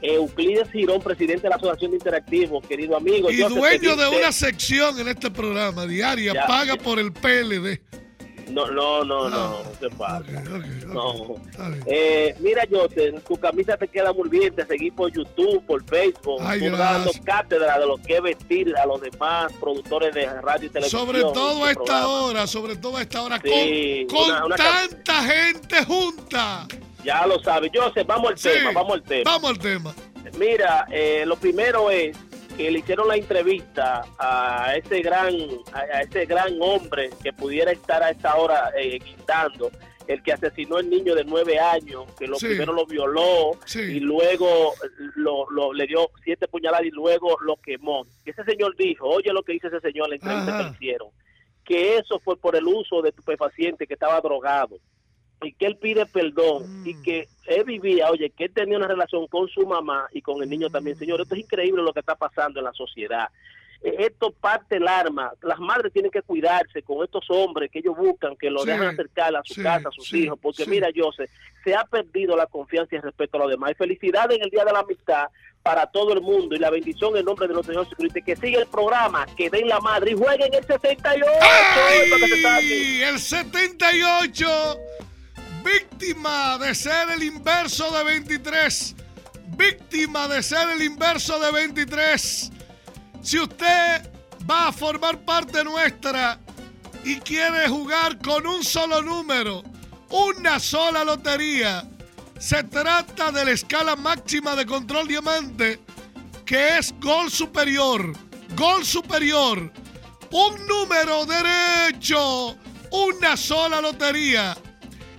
[0.01, 3.29] Euclides Girón, presidente de la Asociación de Interactivos, querido amigo.
[3.29, 6.47] Y dueño de una sección en este programa diaria, Ya.
[6.47, 7.79] paga por el PLD.
[8.49, 9.57] No, no, no, no.
[9.79, 10.25] ¿qué pasa?
[10.87, 11.35] No.
[11.85, 12.87] Eh, mira, yo
[13.27, 14.53] tu camisa te queda muy bien.
[14.55, 16.37] Te seguí por YouTube, por Facebook.
[16.37, 20.69] Tú dando cátedra de lo que es vestir a los demás productores de radio y
[20.69, 21.05] televisión.
[21.05, 26.67] Sobre todo a esta hora, sobre todo a esta hora, Sí, con, tanta gente junta.
[27.03, 27.71] Ya lo sabes.
[27.73, 29.31] Joseph, vamos al tema, vamos al tema.
[29.31, 29.95] Vamos al tema.
[30.37, 32.17] Mira, eh, lo primero es
[32.57, 35.33] que le hicieron la entrevista a ese gran,
[35.73, 39.69] a, ese gran hombre que pudiera estar a esta hora eh, guindando,
[40.07, 42.47] el que asesinó al niño de nueve años, que lo Sí.
[42.47, 43.79] primero lo violó Sí.
[43.81, 44.73] y luego
[45.15, 48.05] lo, lo- le dio siete puñaladas y luego lo quemó.
[48.25, 50.69] Ese señor dijo, oye lo que dice ese señor en la entrevista Ajá.
[50.69, 51.09] que hicieron,
[51.63, 54.77] que eso fue por el uso de estupefaciente que estaba drogado
[55.41, 56.87] y que él pide perdón Mm.
[56.87, 60.41] y que él vivía, oye, que él tenía una relación con su mamá y con
[60.41, 60.97] el niño también.
[60.97, 63.29] Señor, esto es increíble lo que está pasando en la sociedad.
[63.83, 65.31] Eh, Esto parte el arma.
[65.43, 68.87] Las madres tienen que cuidarse con estos hombres que ellos buscan, que los Sí, dejan
[68.87, 70.39] acercar a su sí, casa, a sus sí, hijos.
[70.41, 71.29] Porque mira, José,
[71.63, 73.71] se ha perdido la confianza y el respeto a los demás.
[73.71, 75.27] Y felicidades en el Día de la Amistad
[75.61, 78.19] para todo el mundo y la bendición en nombre de nuestro Señor Jesucristo.
[78.25, 81.23] Que siga el programa, que den la madre y jueguen el 68.
[81.39, 83.01] ¡Ay!
[83.03, 84.47] El 78,
[85.67, 88.95] víctima de ser el inverso de 23.
[89.57, 92.51] Víctima de ser el inverso de 23.
[93.21, 94.09] Si usted
[94.49, 96.39] va a formar parte nuestra
[97.03, 99.63] y quiere jugar con un solo número,
[100.09, 101.83] una sola lotería,
[102.39, 105.79] se trata de la escala máxima de control diamante,
[106.45, 108.13] que es gol superior.
[108.55, 109.71] Gol superior.
[110.31, 112.55] Un número derecho.
[112.91, 114.55] Una sola lotería.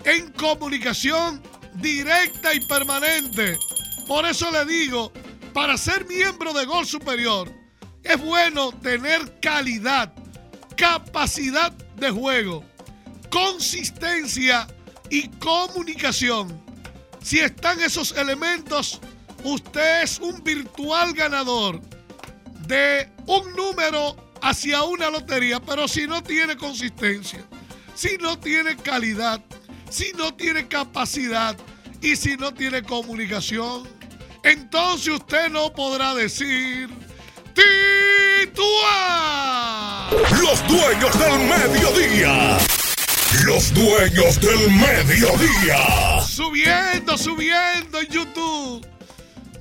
[0.08, 1.42] En comunicación
[1.74, 3.58] directa y permanente.
[4.06, 5.12] Por eso le digo,
[5.52, 7.52] para ser miembro de Gol Superior,
[8.02, 10.10] es bueno tener calidad,
[10.78, 12.64] capacidad de juego,
[13.28, 14.66] consistencia
[15.10, 16.58] y comunicación.
[17.22, 19.02] Si están esos elementos,
[19.44, 21.82] usted es un virtual ganador
[22.66, 27.44] de un número hacia una lotería, pero si no tiene consistencia,
[27.94, 29.44] si no tiene calidad,
[29.90, 31.56] si no tiene capacidad
[32.00, 33.88] y si no tiene comunicación,
[34.44, 36.88] entonces usted no podrá decir
[38.44, 40.10] ¡Titúa!
[40.40, 42.58] Los dueños del mediodía.
[43.44, 46.20] Los dueños del mediodía.
[46.24, 48.86] Subiendo, subiendo en YouTube.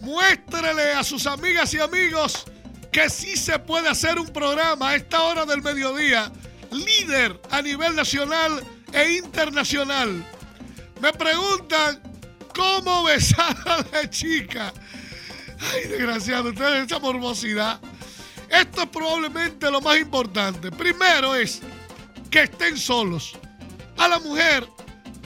[0.01, 2.45] Muéstrele a sus amigas y amigos
[2.91, 6.31] que sí se puede hacer un programa a esta hora del mediodía,
[6.71, 8.63] líder a nivel nacional
[8.97, 10.25] e internacional.
[10.99, 12.01] Me preguntan
[12.55, 14.73] cómo besar a la chica.
[15.71, 17.79] Ay, desgraciado, ustedes esa morbosidad.
[18.49, 20.71] Esto es probablemente lo más importante.
[20.71, 21.61] Primero es
[22.31, 23.35] que estén solos.
[23.97, 24.67] A la mujer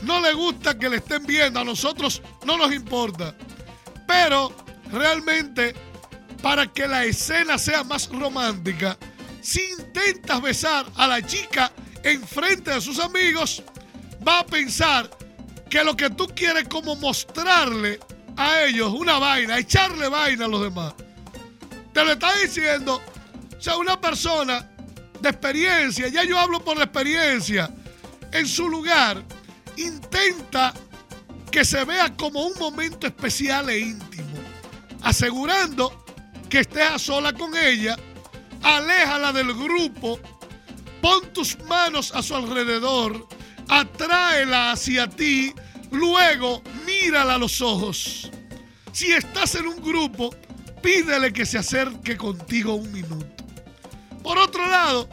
[0.01, 3.35] no le gusta que le estén viendo, a nosotros no nos importa.
[4.07, 4.53] Pero
[4.91, 5.73] realmente,
[6.41, 8.97] para que la escena sea más romántica,
[9.41, 11.71] si intentas besar a la chica
[12.03, 13.63] en frente de sus amigos,
[14.27, 15.09] va a pensar
[15.69, 17.99] que lo que tú quieres es como mostrarle
[18.35, 20.93] a ellos una vaina, echarle vaina a los demás.
[21.93, 23.01] Te lo está diciendo,
[23.57, 24.69] o sea, una persona
[25.19, 27.69] de experiencia, ya yo hablo por la experiencia,
[28.31, 29.23] en su lugar,
[29.77, 30.73] intenta
[31.51, 34.37] que se vea como un momento especial e íntimo,
[35.03, 36.05] asegurando
[36.49, 37.97] que estés a sola con ella,
[38.63, 40.19] aléjala del grupo,
[41.01, 43.27] pon tus manos a su alrededor,
[43.67, 45.53] atráela hacia ti,
[45.91, 48.29] luego mírala a los ojos.
[48.91, 50.35] Si estás en un grupo,
[50.81, 53.43] pídele que se acerque contigo un minuto.
[54.23, 55.09] Por otro lado,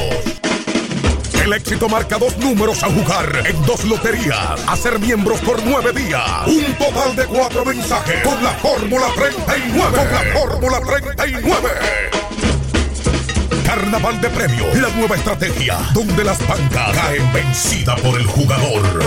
[1.44, 4.66] El éxito marca dos números a jugar en dos loterías.
[4.66, 6.46] A ser miembros por nueve días.
[6.46, 9.98] Un total de cuatro mensajes con la Fórmula 39.
[9.98, 11.68] Con la Fórmula 39.
[13.66, 14.74] Carnaval de premios.
[14.76, 19.00] La nueva estrategia donde las bancas caen vencida por el jugador.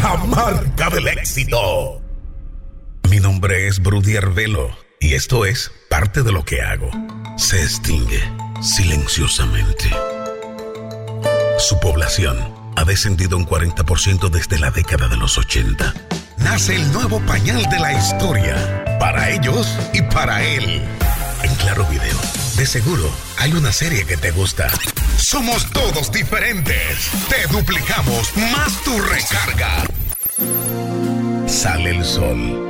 [0.02, 2.02] La marca del éxito.
[3.10, 4.78] Mi nombre es Brudier Velo.
[5.00, 6.92] Y esto es parte de lo que hago.
[7.38, 8.22] Se extingue
[8.62, 9.90] silenciosamente.
[11.60, 15.96] Su población ha descendido un 40% desde la década de los 80.
[16.38, 20.84] Nace el nuevo pañal de la historia, para ellos y para él.
[21.42, 22.16] En Claro Video,
[22.56, 23.10] de seguro
[23.40, 24.70] hay una serie que te gusta.
[25.18, 27.10] Somos todos diferentes.
[27.28, 29.84] Te duplicamos más tu recarga.
[31.48, 32.64] Sale el sol.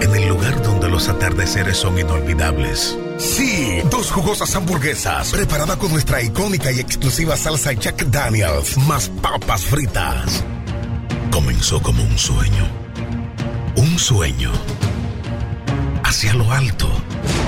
[0.00, 2.96] En el lugar donde los atardeceres son inolvidables.
[3.18, 9.64] Sí, dos jugosas hamburguesas, preparada con nuestra icónica y exclusiva salsa Jack Daniels, más papas
[9.64, 10.44] fritas.
[11.32, 12.68] Comenzó como un sueño.
[13.74, 14.52] Un sueño.
[16.04, 16.88] Hacia lo alto.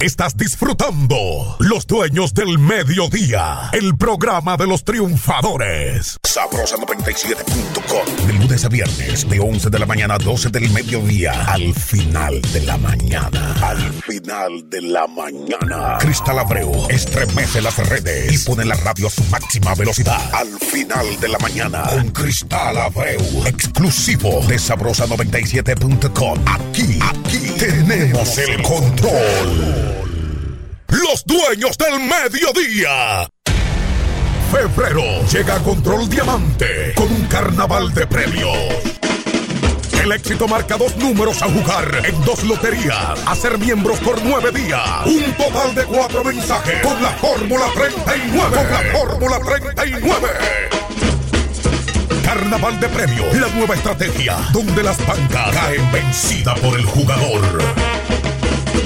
[0.00, 6.16] Estás disfrutando Los Dueños del Mediodía, el programa de los triunfadores.
[6.26, 8.26] Sabrosa97.com.
[8.26, 12.40] De lunes a viernes, de 11 de la mañana a 12 del mediodía, al final
[12.40, 13.54] de la mañana.
[13.60, 15.98] Al final de la mañana.
[15.98, 20.30] Cristal Abreu estremece las redes y pone la radio a su máxima velocidad.
[20.32, 23.20] Al final de la mañana, con Cristal Abreu.
[23.44, 26.38] Exclusivo de Sabrosa97.com.
[26.46, 29.89] Aquí, aquí tenemos el control.
[30.90, 33.28] Los dueños del mediodía.
[34.50, 38.56] Febrero llega a Control Diamante con un carnaval de premios.
[40.02, 43.20] El éxito marca dos números a jugar en dos loterías.
[43.26, 45.06] A ser miembros por nueve días.
[45.06, 48.56] Un total de cuatro mensajes con la Fórmula 39.
[48.56, 50.28] Con la Fórmula 39.
[52.24, 53.34] Carnaval de premios.
[53.36, 57.99] La nueva estrategia donde las bancas caen vencida por el jugador.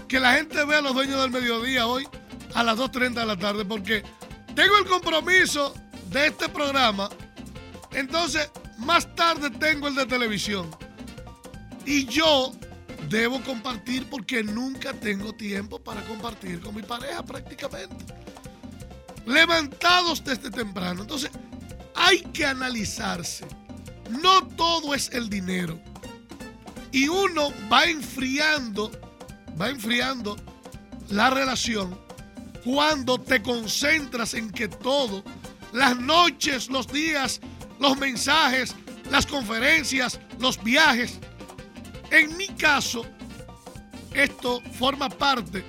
[0.07, 2.07] Que la gente vea a los dueños del mediodía hoy
[2.53, 4.03] a las 2.30 de la tarde porque
[4.55, 5.73] tengo el compromiso
[6.09, 7.09] de este programa.
[7.91, 10.69] Entonces, más tarde tengo el de televisión.
[11.85, 12.53] Y yo
[13.09, 18.05] debo compartir porque nunca tengo tiempo para compartir con mi pareja prácticamente.
[19.25, 21.01] Levantados desde temprano.
[21.01, 21.31] Entonces,
[21.95, 23.45] hay que analizarse.
[24.09, 25.79] No todo es el dinero.
[26.91, 28.91] Y uno va enfriando,
[29.59, 30.35] va enfriando
[31.09, 31.99] la relación
[32.63, 35.23] cuando te concentras en que todo,
[35.71, 37.39] las noches, los días,
[37.79, 38.75] los mensajes,
[39.11, 41.19] las conferencias, los viajes,
[42.11, 43.05] en mi caso,
[44.13, 45.63] esto forma parte,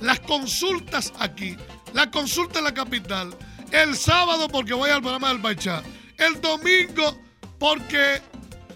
[0.00, 1.56] las consultas aquí,
[1.92, 3.36] la consulta en la capital,
[3.70, 5.82] el sábado porque voy al programa del Bachá,
[6.18, 7.18] el domingo
[7.58, 8.20] porque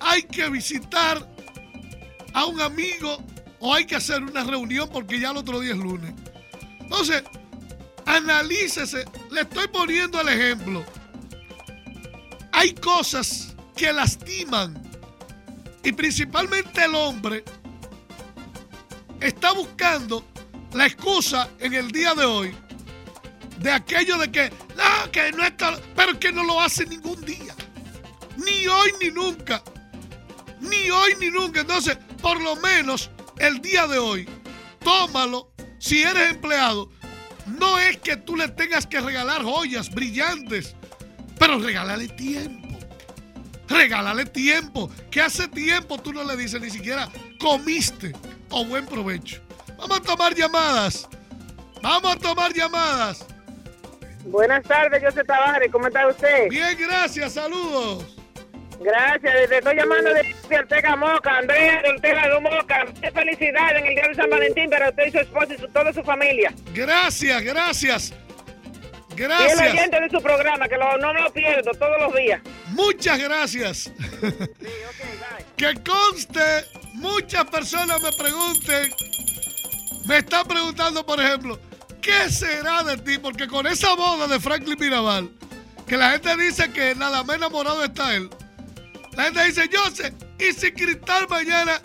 [0.01, 1.27] hay que visitar
[2.35, 3.19] a un amigo
[3.61, 6.13] o hay que hacer una reunión porque ya el otro día es lunes.
[6.81, 7.23] Entonces,
[8.05, 10.85] analícese, le estoy poniendo el ejemplo.
[12.53, 14.83] Hay cosas que lastiman
[15.83, 17.45] y principalmente el hombre
[19.21, 20.25] está buscando
[20.73, 22.55] la excusa en el día de hoy
[23.59, 27.55] de aquello de que, no, que no está, pero que no lo hace ningún día.
[28.37, 29.63] Ni hoy ni nunca.
[30.61, 31.61] Ni hoy ni nunca.
[31.61, 34.29] Entonces, por lo menos el día de hoy,
[34.81, 35.53] tómalo.
[35.79, 36.91] Si eres empleado,
[37.47, 40.75] no es que tú le tengas que regalar joyas brillantes,
[41.39, 42.67] pero regálale tiempo.
[43.69, 44.91] Regálale tiempo.
[45.11, 48.13] Que hace tiempo tú no le dices ni siquiera comiste
[48.51, 49.41] o buen provecho.
[49.77, 51.09] Vamos a tomar llamadas.
[51.83, 53.25] Vamos a tomar llamadas.
[54.27, 56.49] Buenas tardes, José Tavares, ¿cómo está usted?
[56.49, 58.05] Bien, gracias, saludos.
[58.81, 62.85] Gracias, te estoy llamando de Ortega Moca, Andrea de Ortega de Moca.
[63.01, 65.69] Qué felicidad en el día de San Valentín para usted y su esposa y su,
[65.69, 66.53] toda su familia.
[66.75, 68.11] Gracias, gracias.
[69.17, 69.73] Y el Gracias.
[69.73, 72.43] oyente de su programa, que lo- no me lo pierdo todos los días.
[72.73, 73.91] Muchas gracias.
[75.57, 76.41] Que conste,
[76.93, 78.93] muchas personas me pregunten,
[80.07, 81.59] me están preguntando, por ejemplo,
[82.07, 83.19] ¿qué será de ti?
[83.19, 85.29] Porque con esa boda de Franklin Mirabal,
[85.89, 88.31] que la gente dice que nada más enamorado está él,
[89.17, 91.81] la gente dice, yo sé, y si Cristal mañana,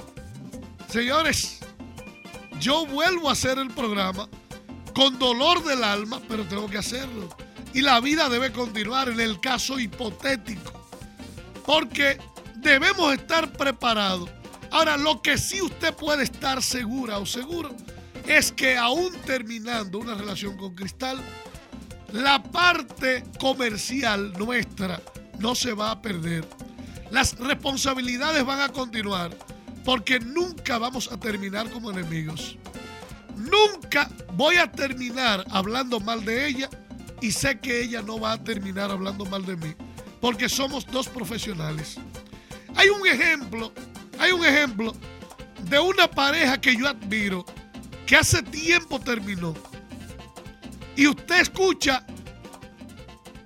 [0.90, 1.60] señores,
[2.60, 4.30] yo vuelvo a hacer el programa
[4.94, 7.28] con dolor del alma, pero tengo que hacerlo.
[7.74, 10.72] Y la vida debe continuar en el caso hipotético
[11.66, 12.20] porque
[12.58, 14.30] debemos estar preparados.
[14.70, 17.76] Ahora, lo que sí usted puede estar segura o seguro
[18.28, 21.20] es que aún terminando una relación con Cristal,
[22.12, 25.02] la parte comercial nuestra
[25.40, 26.46] no se va a perder.
[27.10, 29.32] Las responsabilidades van a continuar
[29.84, 32.58] porque nunca vamos a terminar como enemigos.
[33.36, 36.70] Nunca voy a terminar hablando mal de ella
[37.22, 39.76] y sé que ella no va a terminar hablando mal de mí
[40.22, 41.98] porque somos dos profesionales.
[42.76, 43.74] Hay un ejemplo,
[44.20, 44.94] hay un ejemplo
[45.64, 47.44] de una pareja que yo admiro
[48.12, 49.54] que hace tiempo terminó.
[50.98, 52.06] Y usted escucha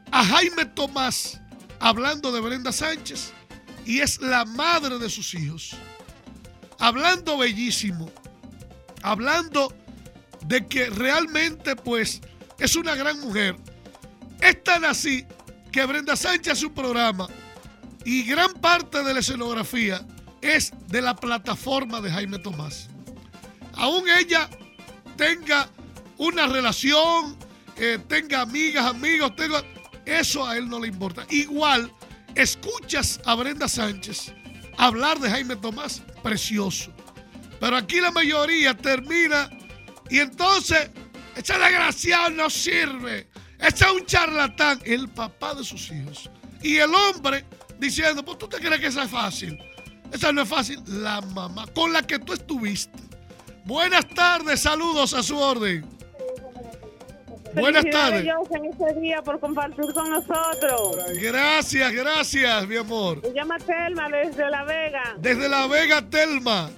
[0.10, 1.40] a Jaime Tomás
[1.80, 3.32] hablando de Brenda Sánchez
[3.86, 5.76] y es la madre de sus hijos.
[6.80, 8.10] Hablando bellísimo,
[9.04, 9.72] hablando
[10.48, 12.22] de que realmente pues
[12.58, 13.58] es una gran mujer.
[14.42, 15.28] Es tan así
[15.72, 17.28] que Brenda Sánchez su programa
[18.04, 20.04] y gran parte de la escenografía
[20.42, 22.90] es de la plataforma de Jaime Tomás.
[23.76, 24.50] Aún ella
[25.18, 25.70] tenga
[26.18, 27.38] una relación,
[27.78, 29.64] eh, tenga amigas, amigos, tenga,
[30.06, 31.26] eso a él no le importa.
[31.30, 31.92] Igual,
[32.36, 34.34] escuchas a Brenda Sánchez
[34.78, 36.92] hablar de Jaime Tomás, precioso.
[37.60, 39.50] Pero aquí la mayoría termina
[40.10, 40.90] y entonces,
[41.36, 43.28] ese desgraciado no sirve.
[43.60, 46.30] Ese es un charlatán, el papá de sus hijos.
[46.62, 47.46] Y el hombre
[47.80, 49.58] diciendo, pues tú te crees que eso es fácil.
[50.12, 50.80] Esa no es fácil.
[50.88, 53.00] La mamá con la que tú estuviste.
[53.66, 55.84] Buenas tardes, saludos a su orden.
[57.56, 58.26] Buenas tardes.
[58.52, 60.98] en este día por compartir con nosotros.
[61.22, 63.22] Gracias, gracias, mi amor.
[63.24, 65.16] Se llama Telma desde La Vega.
[65.18, 66.70] Desde La Vega, Telma.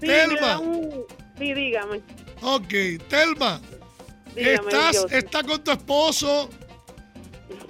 [0.00, 0.58] Sí, Telma.
[0.58, 1.04] un-
[1.38, 2.00] Sí, dígame.
[2.42, 2.68] Ok,
[3.08, 3.60] Telma.
[4.34, 5.06] Dígame, ¿Estás.
[5.10, 6.48] ¿Está con tu esposo?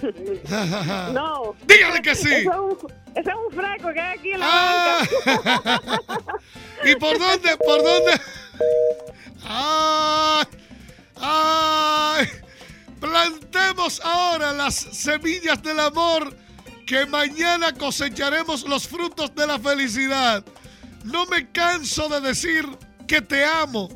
[1.12, 1.54] No.
[1.66, 2.32] Dígale que sí.
[2.32, 5.80] Eso es un, ese es un fresco que hay aquí en la Ah.
[6.84, 7.56] ¿Y por dónde?
[7.56, 8.12] ¿Por dónde?
[9.44, 10.46] ¡Ay!
[11.16, 12.26] ¡Ay!
[13.00, 16.36] Plantemos ahora las semillas del amor
[16.86, 20.44] que mañana cosecharemos los frutos de la felicidad.
[21.04, 22.66] No me canso de decir
[23.06, 23.88] que te amo.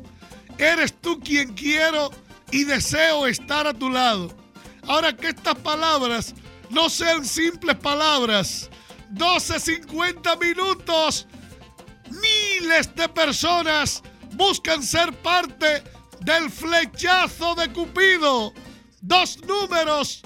[0.57, 2.11] Eres tú quien quiero
[2.51, 4.35] y deseo estar a tu lado.
[4.87, 6.33] Ahora que estas palabras
[6.69, 8.69] no sean simples palabras.
[9.13, 11.27] 12.50 minutos
[12.09, 14.03] miles de personas
[14.35, 15.83] buscan ser parte
[16.21, 18.53] del flechazo de Cupido.
[19.01, 20.21] Dos números,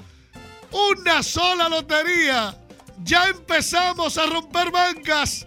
[0.70, 2.56] una sola lotería.
[3.02, 5.46] Ya empezamos a romper bancas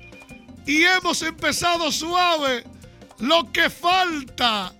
[0.66, 2.64] y hemos empezado suave.
[3.20, 4.74] Lo que falta.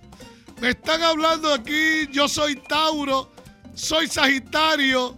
[0.60, 3.32] Me están hablando aquí, yo soy Tauro,
[3.74, 5.16] soy Sagitario,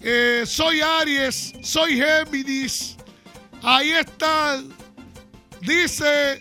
[0.00, 2.96] eh, soy Aries, soy Géminis.
[3.62, 4.74] Ahí están.
[5.60, 6.40] Dice,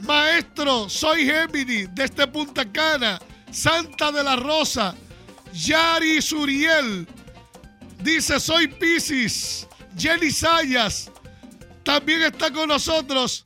[0.00, 3.20] maestro, soy Géminis, desde Punta Cana,
[3.50, 4.94] Santa de la Rosa,
[5.52, 7.06] Yari Suriel.
[8.00, 9.66] Dice, soy Piscis,
[9.96, 11.10] Jenny Sayas.
[11.84, 13.44] También está con nosotros.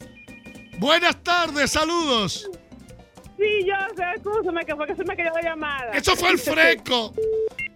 [0.79, 2.49] Buenas tardes, saludos.
[3.37, 5.93] Sí, yo sé, escúchame, que fue que se me cayó la llamada.
[5.93, 7.15] Eso fue el freco.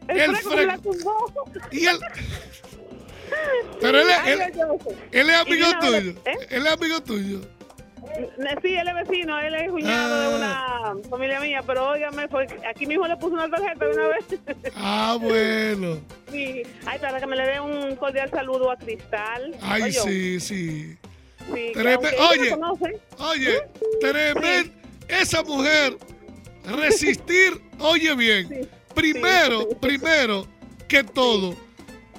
[0.09, 0.93] El, el fresco me la fresco.
[0.93, 1.45] tumbó.
[1.71, 1.99] Y él.
[3.81, 4.41] Pero él, es- él,
[5.13, 5.97] él amigo tuyo.
[6.25, 6.47] ¿eh?
[6.51, 7.41] Él es amigo tuyo.
[8.63, 10.93] Sí, él es vecino, él es cuñado Ah.
[10.93, 14.09] de una familia mía, pero óigame, fue, aquí mismo le puso una tarjeta de una
[14.09, 14.25] vez.
[14.77, 15.99] Ah, bueno.
[16.31, 16.63] sí.
[16.87, 19.57] Ay, para que me le dé un cordial saludo a Cristal.
[19.63, 20.97] Ay, Oye, sí, sí.
[21.53, 22.51] sí, Treme- Oye.
[22.51, 23.63] no conoce, Oye,
[24.01, 24.73] tremendo.
[25.09, 25.97] Esa mujer
[26.65, 28.69] resistir, oye bien.
[28.95, 30.47] Primero, primero
[30.89, 31.57] que todo,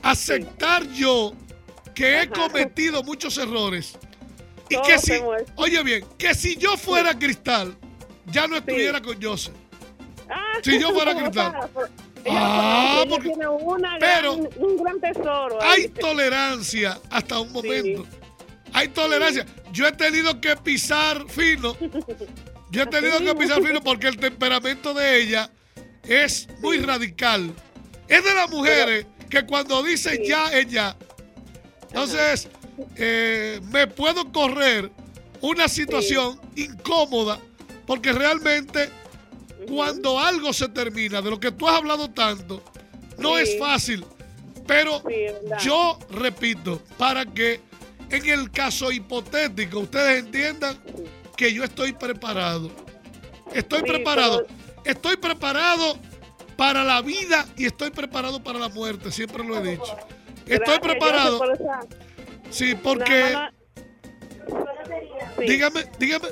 [0.02, 1.34] aceptar yo
[1.96, 2.30] que he Ajá.
[2.34, 3.98] cometido muchos errores.
[4.74, 5.14] Y que si,
[5.56, 7.76] oye bien, que si yo fuera cristal,
[8.28, 9.54] ya no estuviera con Joseph.
[10.30, 11.54] Ah, Si yo fuera ¿cómo Cristal.
[11.56, 11.68] Ah,
[12.26, 15.62] ella, ella porque- tiene una pero- gran- un gran tesoro.
[15.62, 18.06] Hay tolerancia hasta un momento.
[18.72, 19.46] Hay tolerancia.
[19.72, 21.76] Yo he tenido que pisar fino.
[22.72, 25.50] Yo he tenido que pisar fino porque el temperamento de ella
[26.04, 27.54] es muy radical.
[28.08, 30.96] Es de las mujeres que cuando dicen ya es ya.
[31.90, 32.48] Entonces,
[32.96, 34.92] eh, me puedo correr
[35.42, 37.40] una situación incómoda
[37.86, 38.90] porque realmente
[39.68, 42.62] cuando algo se termina, de lo que tú has hablado tanto,
[43.18, 43.44] no Sí.
[43.44, 44.06] es fácil.
[44.68, 45.26] Pero Sí,
[45.66, 47.60] yo repito, para que
[48.10, 50.78] en el caso hipotético ustedes entiendan
[51.36, 52.72] que yo estoy preparado.
[53.54, 54.46] Estoy Sí, preparado.
[54.48, 55.98] pero- Estoy preparado
[56.58, 59.96] para la vida y estoy preparado para la muerte, siempre lo he dicho.
[60.46, 61.40] Estoy Gracias, preparado.
[62.54, 63.36] Sí, porque
[65.38, 66.28] Sí, dígame, dígame.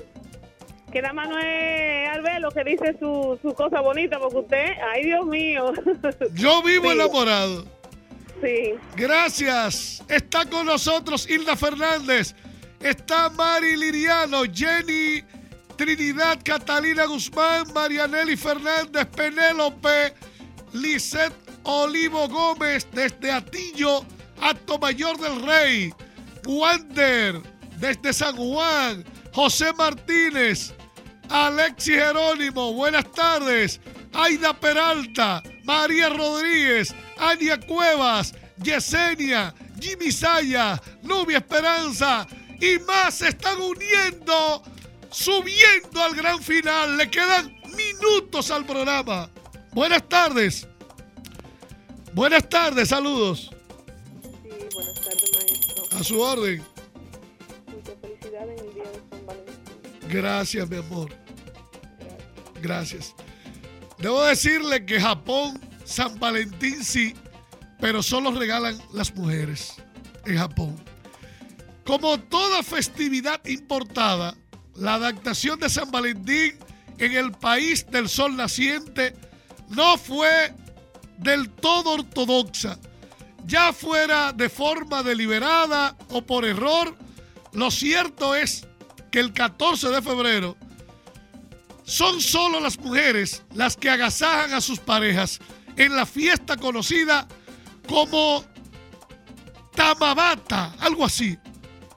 [0.92, 5.04] Que nada más no es Albelo que dice su, su cosa bonita, porque usted, ay
[5.06, 5.72] Dios mío.
[6.34, 6.96] Yo vivo Sí.
[6.96, 7.66] enamorado.
[8.42, 10.04] sí, Gracias.
[10.08, 12.36] Está con nosotros Hilda Fernández.
[12.82, 15.24] Está Mari Liriano, Jenny
[15.78, 20.14] Trinidad, Catalina Guzmán, Marianelli Fernández, Penélope,
[20.74, 24.04] Lisette Olivo Gómez, desde Atillo,
[24.42, 25.94] Acto Mayor del Rey,
[26.46, 27.42] Wander,
[27.78, 30.74] desde San Juan, José Martínez,
[31.30, 33.80] Alexis Jerónimo, buenas tardes.
[34.14, 42.28] Aida Peralta, María Rodríguez, Ania Cuevas, Yesenia, Jimmy Saya, Nubia Esperanza
[42.60, 44.64] y más se están uniendo,
[45.10, 46.98] subiendo al gran final.
[46.98, 49.30] Le quedan minutos al programa.
[49.72, 50.68] Buenas tardes.
[52.14, 53.52] Buenas tardes, saludos.
[56.02, 56.64] A su orden.
[57.68, 60.10] Muchas felicidades en el día de San Valentín.
[60.10, 61.10] Gracias, mi amor.
[62.60, 63.16] Gracias.
[64.00, 67.14] Debo decirle que Japón, San Valentín sí,
[67.80, 69.76] pero solo regalan las mujeres
[70.26, 70.76] en Japón.
[71.86, 74.36] Como toda festividad importada,
[74.74, 76.58] la adaptación de San Valentín
[76.98, 79.14] en el país del sol naciente
[79.70, 80.52] no fue
[81.20, 82.80] del todo ortodoxa.
[83.46, 86.96] Ya fuera de forma deliberada o por error,
[87.54, 88.68] lo cierto es
[89.12, 90.58] que el 14 de febrero
[91.84, 95.40] son solo las mujeres las que agasajan a sus parejas
[95.76, 97.28] en la fiesta conocida
[97.88, 98.46] como
[99.76, 101.38] Tamabata, algo así.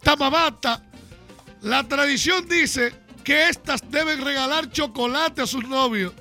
[0.02, 0.82] Tamabata.
[1.62, 6.12] La tradición dice que éstas deben regalar chocolate a sus novios.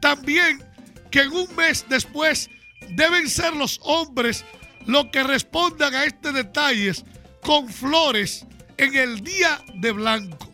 [0.00, 0.62] También
[1.10, 2.50] que en un mes después
[2.90, 4.44] deben ser los hombres
[4.88, 7.04] los que respondan a este detalles
[7.42, 8.46] con flores
[8.78, 10.50] en el día de blanco.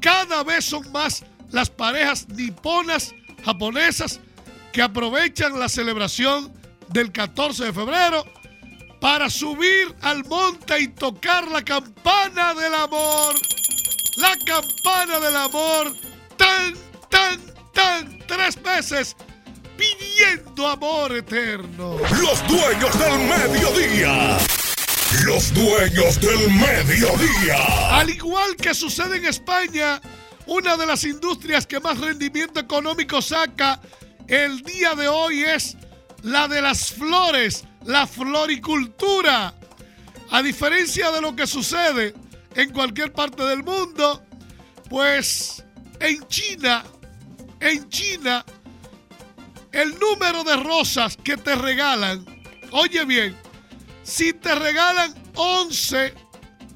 [0.00, 4.20] Cada vez son más las parejas niponas japonesas
[4.72, 6.50] que aprovechan la celebración
[6.88, 8.24] del 14 de febrero
[9.02, 13.34] para subir al monte y tocar la campana del amor.
[14.16, 15.94] La campana del amor.
[16.38, 16.72] Tan,
[17.10, 17.38] tan,
[17.74, 18.18] tan.
[18.26, 19.14] Tres veces
[19.82, 21.98] pidiendo amor eterno.
[22.20, 24.38] Los dueños del mediodía.
[25.24, 27.98] Los dueños del mediodía.
[27.98, 30.00] Al igual que sucede en España,
[30.46, 33.80] una de las industrias que más rendimiento económico saca
[34.28, 35.76] el día de hoy es
[36.22, 39.54] la de las flores, la floricultura.
[40.30, 42.14] A diferencia de lo que sucede
[42.54, 44.24] en cualquier parte del mundo,
[44.88, 45.64] pues
[46.00, 46.84] en China,
[47.60, 48.44] en China,
[49.72, 52.24] el número de rosas que te regalan,
[52.70, 53.36] oye bien,
[54.02, 56.14] si te regalan 11,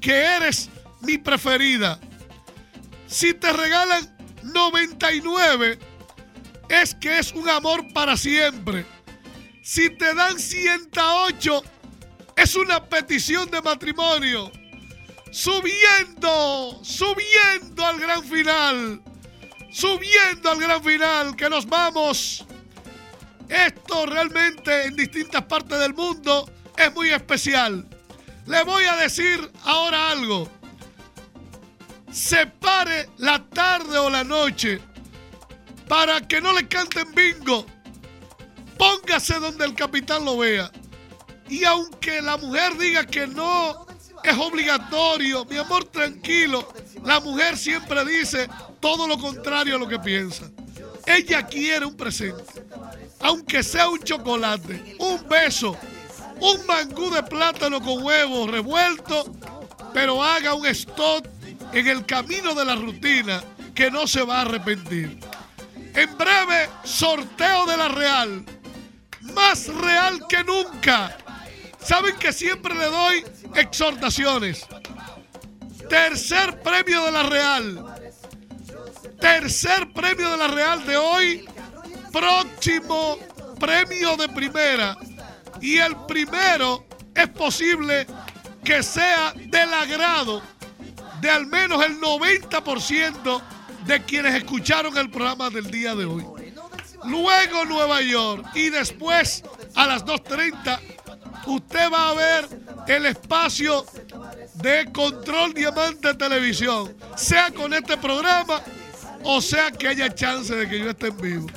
[0.01, 0.69] que eres
[1.01, 1.99] mi preferida,
[3.07, 5.79] si te regalan 99,
[6.69, 8.85] es que es un amor para siempre.
[9.63, 11.63] Si te dan 108,
[12.35, 14.51] es una petición de matrimonio.
[15.31, 19.01] Subiendo, subiendo al gran final.
[19.71, 22.45] Subiendo al gran final, que nos vamos.
[23.49, 27.87] Esto realmente en distintas partes del mundo es muy especial.
[28.45, 30.49] Le voy a decir ahora algo.
[32.11, 34.79] Separe la tarde o la noche
[35.87, 37.65] para que no le canten bingo.
[38.77, 40.71] Póngase donde el capitán lo vea.
[41.49, 43.87] Y aunque la mujer diga que no
[44.23, 46.67] es obligatorio, mi amor, tranquilo.
[47.03, 50.49] La mujer siempre dice todo lo contrario a lo que piensa.
[51.07, 52.43] Ella quiere un presente.
[53.21, 55.77] Aunque sea un chocolate, un beso,
[56.41, 59.31] un mangú de plátano con huevo revuelto,
[59.93, 61.25] pero haga un stop
[61.71, 63.41] en el camino de la rutina
[63.73, 65.17] que no se va a arrepentir.
[65.93, 68.45] En breve, sorteo de la Real.
[69.33, 71.17] Más real que nunca.
[71.81, 74.65] Saben que siempre le doy exhortaciones.
[75.89, 77.96] Tercer premio de la Real.
[79.19, 81.45] Tercer premio de la Real de hoy.
[82.11, 83.17] Próximo
[83.59, 84.97] premio de primera.
[85.61, 88.05] Y el primero es posible
[88.63, 90.41] que sea del agrado
[91.21, 93.41] de al menos el 90%
[93.85, 96.25] de quienes escucharon el programa del día de hoy.
[97.05, 99.43] Luego Nueva York y después
[99.75, 100.79] a las 2.30
[101.47, 102.49] usted va a ver
[102.87, 103.85] el espacio
[104.55, 108.61] de Control Diamante Televisión, sea con este programa
[109.23, 111.47] o sea que haya chance de que yo esté en vivo.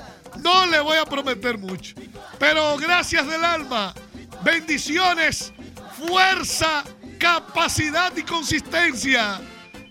[0.43, 1.95] No le voy a prometer mucho,
[2.39, 3.95] pero gracias del alma,
[4.43, 5.53] bendiciones,
[5.99, 6.85] fuerza,
[7.19, 9.41] capacidad y consistencia.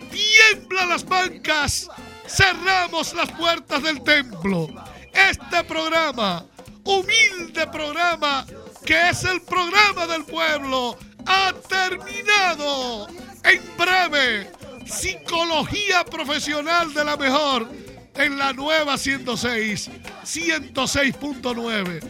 [0.09, 1.87] Tiembla las bancas,
[2.27, 4.67] cerramos las puertas del templo.
[5.13, 6.45] Este programa,
[6.83, 8.45] humilde programa,
[8.85, 13.07] que es el programa del pueblo, ha terminado.
[13.43, 14.51] En breve,
[14.89, 17.67] psicología profesional de la mejor
[18.15, 19.89] en la nueva 106,
[20.23, 22.01] 106.9.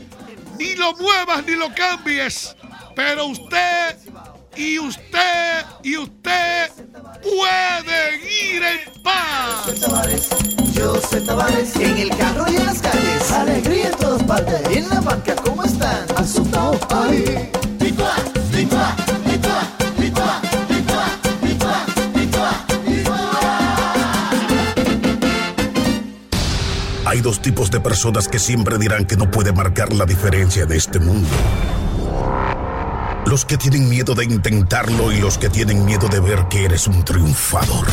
[0.57, 2.55] Ni lo muevas ni lo cambies,
[2.95, 3.97] pero usted
[4.55, 6.71] y usted y usted
[7.21, 9.80] pueden ir en paz.
[9.80, 10.30] Tavares,
[10.73, 14.89] yo soy Tavares, en el carro y en las calles, alegría en todas partes, en
[14.89, 16.05] la banca, ¿cómo están?
[16.17, 17.51] Asustado, ay.
[17.77, 18.15] Ticua,
[18.51, 19.09] ticua, ticua,
[27.10, 30.72] Hay dos tipos de personas que siempre dirán que no puede marcar la diferencia en
[30.72, 31.28] este mundo.
[33.26, 36.86] Los que tienen miedo de intentarlo y los que tienen miedo de ver que eres
[36.86, 37.88] un triunfador.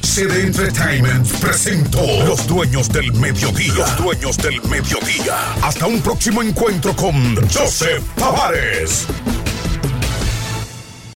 [0.00, 3.74] CD Entertainment presentó Los Dueños del Mediodía.
[3.78, 5.34] Los Dueños del Mediodía.
[5.62, 9.08] Hasta un próximo encuentro con Joseph Tavares.